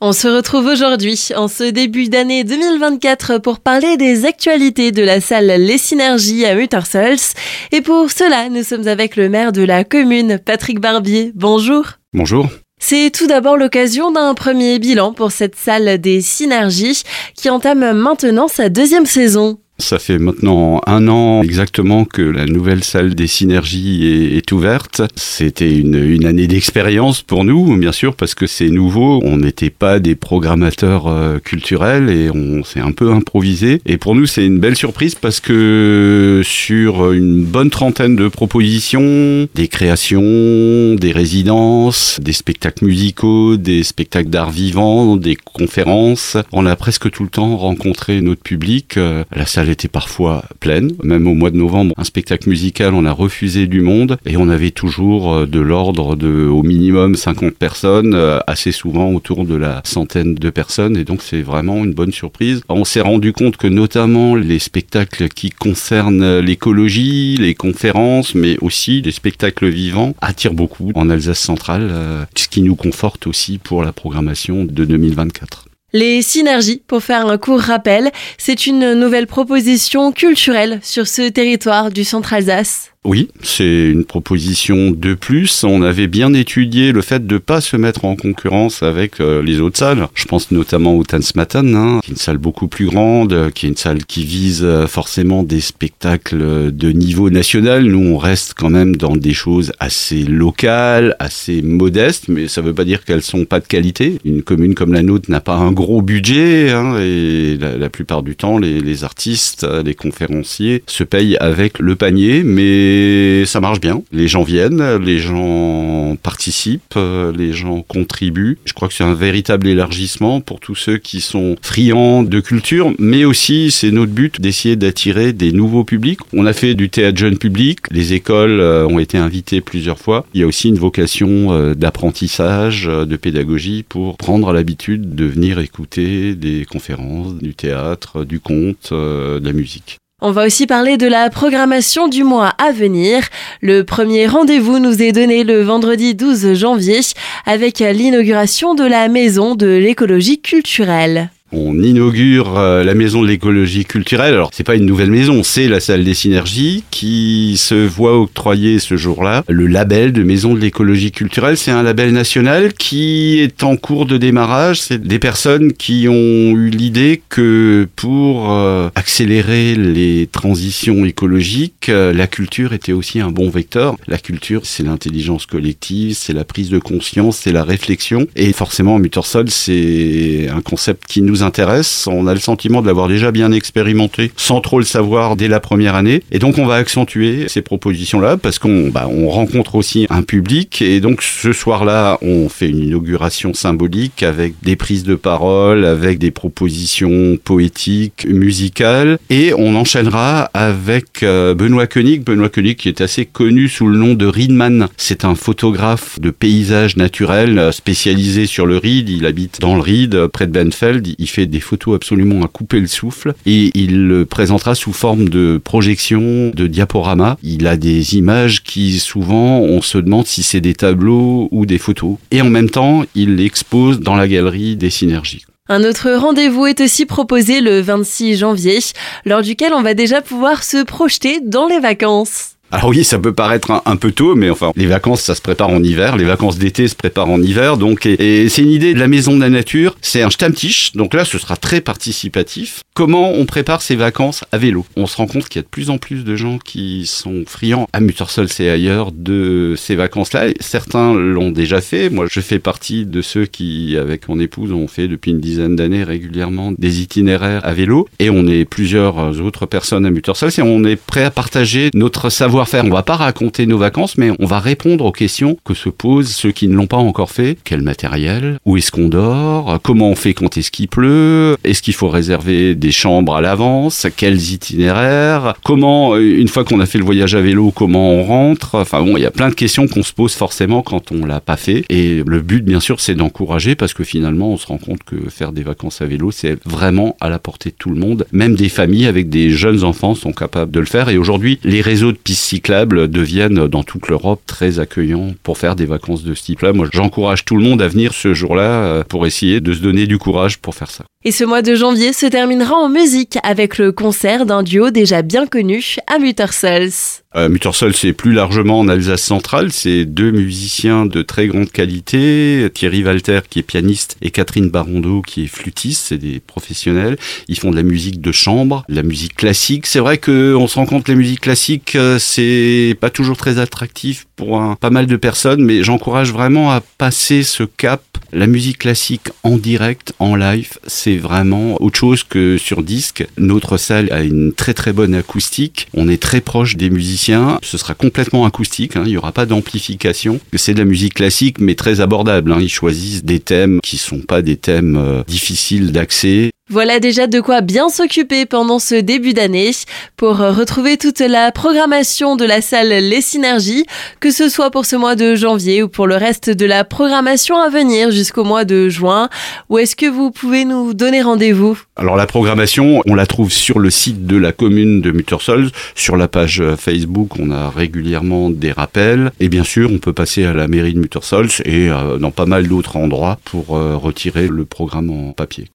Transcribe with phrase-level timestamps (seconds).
[0.00, 5.20] On se retrouve aujourd'hui, en ce début d'année 2024, pour parler des actualités de la
[5.20, 7.34] salle Les Synergies à Muttersols.
[7.72, 11.32] Et pour cela, nous sommes avec le maire de la commune, Patrick Barbier.
[11.34, 11.84] Bonjour.
[12.12, 12.46] Bonjour.
[12.78, 17.02] C'est tout d'abord l'occasion d'un premier bilan pour cette salle des Synergies
[17.34, 19.58] qui entame maintenant sa deuxième saison.
[19.80, 25.02] Ça fait maintenant un an exactement que la nouvelle salle des synergies est, ouverte.
[25.14, 29.20] C'était une, une, année d'expérience pour nous, bien sûr, parce que c'est nouveau.
[29.22, 33.80] On n'était pas des programmateurs euh, culturels et on s'est un peu improvisé.
[33.86, 39.46] Et pour nous, c'est une belle surprise parce que sur une bonne trentaine de propositions,
[39.54, 46.74] des créations, des résidences, des spectacles musicaux, des spectacles d'art vivant, des conférences, on a
[46.74, 48.96] presque tout le temps rencontré notre public.
[48.96, 50.92] Euh, la salle était parfois pleine.
[51.02, 54.48] Même au mois de novembre, un spectacle musical, on a refusé du monde et on
[54.48, 59.54] avait toujours euh, de l'ordre de au minimum 50 personnes, euh, assez souvent autour de
[59.54, 60.96] la centaine de personnes.
[60.96, 62.62] Et donc c'est vraiment une bonne surprise.
[62.68, 69.02] On s'est rendu compte que notamment les spectacles qui concernent l'écologie, les conférences, mais aussi
[69.02, 73.82] les spectacles vivants attirent beaucoup en Alsace centrale, euh, ce qui nous conforte aussi pour
[73.82, 75.67] la programmation de 2024.
[75.94, 81.90] Les synergies, pour faire un court rappel, c'est une nouvelle proposition culturelle sur ce territoire
[81.90, 82.92] du centre Alsace.
[83.04, 85.62] Oui, c'est une proposition de plus.
[85.62, 89.40] On avait bien étudié le fait de ne pas se mettre en concurrence avec euh,
[89.40, 90.08] les autres salles.
[90.14, 93.68] Je pense notamment au Tanzmatan, hein, qui est une salle beaucoup plus grande, qui est
[93.68, 97.84] une salle qui vise euh, forcément des spectacles de niveau national.
[97.84, 102.66] Nous, on reste quand même dans des choses assez locales, assez modestes, mais ça ne
[102.66, 104.18] veut pas dire qu'elles sont pas de qualité.
[104.24, 108.34] Une commune comme la nôtre n'a pas un gros budget, hein, et la, plupart du
[108.34, 114.02] temps, les artistes, les conférenciers se payent avec le panier, mais et ça marche bien.
[114.12, 116.98] Les gens viennent, les gens participent,
[117.36, 118.58] les gens contribuent.
[118.64, 122.92] Je crois que c'est un véritable élargissement pour tous ceux qui sont friands de culture,
[122.98, 126.20] mais aussi c'est notre but d'essayer d'attirer des nouveaux publics.
[126.32, 130.26] On a fait du théâtre jeune public, les écoles euh, ont été invitées plusieurs fois.
[130.34, 135.24] Il y a aussi une vocation euh, d'apprentissage, euh, de pédagogie pour prendre l'habitude de
[135.24, 139.98] venir écouter des conférences, du théâtre, du conte, de la musique.
[140.20, 143.22] On va aussi parler de la programmation du mois à venir.
[143.60, 146.98] Le premier rendez-vous nous est donné le vendredi 12 janvier
[147.46, 153.84] avec l'inauguration de la maison de l'écologie culturelle on inaugure euh, la maison de l'écologie
[153.84, 154.34] culturelle.
[154.34, 158.78] Alors, c'est pas une nouvelle maison, c'est la salle des synergies qui se voit octroyer
[158.78, 161.56] ce jour-là le label de maison de l'écologie culturelle.
[161.56, 164.80] C'est un label national qui est en cours de démarrage.
[164.80, 166.12] C'est des personnes qui ont
[166.56, 173.30] eu l'idée que pour euh, accélérer les transitions écologiques, euh, la culture était aussi un
[173.30, 173.96] bon vecteur.
[174.06, 178.26] La culture, c'est l'intelligence collective, c'est la prise de conscience, c'est la réflexion.
[178.36, 182.06] Et forcément, Muttersol, c'est un concept qui nous intéresse.
[182.06, 185.60] On a le sentiment de l'avoir déjà bien expérimenté sans trop le savoir dès la
[185.60, 186.22] première année.
[186.30, 190.82] Et donc on va accentuer ces propositions-là parce qu'on bah, on rencontre aussi un public.
[190.82, 196.18] Et donc ce soir-là, on fait une inauguration symbolique avec des prises de parole, avec
[196.18, 199.18] des propositions poétiques, musicales.
[199.30, 202.24] Et on enchaînera avec euh, Benoît Koenig.
[202.24, 204.88] Benoît Koenig qui est assez connu sous le nom de Riedman.
[204.96, 209.08] C'est un photographe de paysages naturels euh, spécialisé sur le Ried.
[209.08, 212.80] Il habite dans le Ried, près de Benfeld il fait des photos absolument à couper
[212.80, 217.38] le souffle et il le présentera sous forme de projection, de diaporama.
[217.42, 221.78] Il a des images qui souvent on se demande si c'est des tableaux ou des
[221.78, 222.16] photos.
[222.30, 225.44] Et en même temps, il l'expose dans la galerie des synergies.
[225.70, 228.78] Un autre rendez-vous est aussi proposé le 26 janvier,
[229.26, 232.57] lors duquel on va déjà pouvoir se projeter dans les vacances.
[232.70, 235.70] Alors oui, ça peut paraître un, peu tôt, mais enfin, les vacances, ça se prépare
[235.70, 236.16] en hiver.
[236.16, 237.78] Les vacances d'été se préparent en hiver.
[237.78, 239.96] Donc, et, c'est une idée de la Maison de la Nature.
[240.02, 240.92] C'est un Stammtisch.
[240.92, 242.82] Donc là, ce sera très participatif.
[242.92, 244.84] Comment on prépare ses vacances à vélo?
[244.96, 247.44] On se rend compte qu'il y a de plus en plus de gens qui sont
[247.46, 250.48] friands à Muttersol et ailleurs de ces vacances-là.
[250.60, 252.10] Certains l'ont déjà fait.
[252.10, 255.74] Moi, je fais partie de ceux qui, avec mon épouse, ont fait depuis une dizaine
[255.74, 258.08] d'années régulièrement des itinéraires à vélo.
[258.18, 262.28] Et on est plusieurs autres personnes à Muttersol et on est prêt à partager notre
[262.28, 265.74] savoir faire On va pas raconter nos vacances, mais on va répondre aux questions que
[265.74, 267.58] se posent ceux qui ne l'ont pas encore fait.
[267.64, 268.58] Quel matériel?
[268.64, 269.78] Où est-ce qu'on dort?
[269.82, 271.56] Comment on fait quand est-ce qu'il pleut?
[271.64, 274.06] Est-ce qu'il faut réserver des chambres à l'avance?
[274.16, 275.54] Quels itinéraires?
[275.64, 278.74] Comment, euh, une fois qu'on a fait le voyage à vélo, comment on rentre?
[278.74, 281.40] Enfin bon, il y a plein de questions qu'on se pose forcément quand on l'a
[281.40, 281.84] pas fait.
[281.88, 285.28] Et le but, bien sûr, c'est d'encourager parce que finalement, on se rend compte que
[285.28, 288.26] faire des vacances à vélo, c'est vraiment à la portée de tout le monde.
[288.32, 291.08] Même des familles avec des jeunes enfants sont capables de le faire.
[291.08, 295.76] Et aujourd'hui, les réseaux de pistes cyclables deviennent dans toute l'Europe très accueillants pour faire
[295.76, 296.72] des vacances de ce type-là.
[296.72, 300.06] Moi, j'encourage tout le monde à venir ce jour-là euh, pour essayer de se donner
[300.06, 301.04] du courage pour faire ça.
[301.24, 305.22] Et ce mois de janvier se terminera en musique avec le concert d'un duo déjà
[305.22, 306.92] bien connu à Muttersols.
[307.34, 309.72] Euh, Muttersol, c'est plus largement en Alsace centrale.
[309.72, 312.70] C'est deux musiciens de très grande qualité.
[312.72, 316.06] Thierry Walter, qui est pianiste, et Catherine Barondeau, qui est flûtiste.
[316.06, 317.16] C'est des professionnels.
[317.48, 319.86] Ils font de la musique de chambre, de la musique classique.
[319.86, 323.58] C'est vrai qu'on se rend compte que la musique classique, euh, c'est pas toujours très
[323.58, 328.78] attractif pour pas mal de personnes, mais j'encourage vraiment à passer ce cap la musique
[328.78, 333.26] classique en direct, en live, c'est vraiment autre chose que sur disque.
[333.36, 335.88] Notre salle a une très très bonne acoustique.
[335.94, 337.58] On est très proche des musiciens.
[337.62, 338.96] Ce sera complètement acoustique.
[338.96, 339.02] Hein.
[339.04, 340.40] Il n'y aura pas d'amplification.
[340.54, 342.52] C'est de la musique classique, mais très abordable.
[342.52, 342.58] Hein.
[342.60, 346.50] Ils choisissent des thèmes qui sont pas des thèmes euh, difficiles d'accès.
[346.70, 349.70] Voilà déjà de quoi bien s'occuper pendant ce début d'année.
[350.18, 353.86] Pour retrouver toute la programmation de la salle Les Synergies,
[354.20, 357.56] que ce soit pour ce mois de janvier ou pour le reste de la programmation
[357.56, 359.30] à venir jusqu'au mois de juin,
[359.70, 361.78] où est-ce que vous pouvez nous donner rendez-vous?
[361.96, 366.16] Alors la programmation, on la trouve sur le site de la commune de Muttersols, sur
[366.16, 370.52] la page Facebook, on a régulièrement des rappels, et bien sûr on peut passer à
[370.52, 374.66] la mairie de Muttersols et euh, dans pas mal d'autres endroits pour euh, retirer le
[374.66, 375.66] programme en papier.